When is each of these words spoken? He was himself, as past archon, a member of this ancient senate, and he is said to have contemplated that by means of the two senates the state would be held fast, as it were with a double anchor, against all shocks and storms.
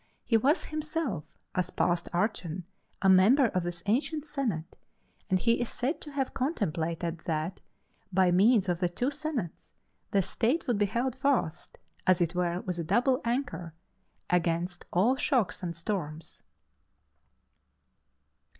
He 0.25 0.35
was 0.35 0.63
himself, 0.65 1.25
as 1.53 1.69
past 1.69 2.09
archon, 2.11 2.65
a 3.03 3.07
member 3.07 3.49
of 3.49 3.61
this 3.61 3.83
ancient 3.85 4.25
senate, 4.25 4.75
and 5.29 5.37
he 5.37 5.61
is 5.61 5.69
said 5.69 6.01
to 6.01 6.11
have 6.13 6.33
contemplated 6.33 7.19
that 7.25 7.61
by 8.11 8.31
means 8.31 8.67
of 8.67 8.79
the 8.79 8.89
two 8.89 9.11
senates 9.11 9.73
the 10.09 10.23
state 10.23 10.65
would 10.65 10.79
be 10.79 10.87
held 10.87 11.15
fast, 11.15 11.77
as 12.07 12.19
it 12.19 12.33
were 12.33 12.61
with 12.61 12.79
a 12.79 12.83
double 12.83 13.21
anchor, 13.23 13.75
against 14.27 14.85
all 14.91 15.17
shocks 15.17 15.61
and 15.61 15.75
storms. 15.75 16.41